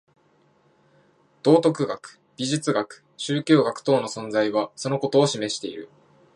[1.43, 5.89] 道徳学、芸術学、宗教学等の存在はそのことを示している。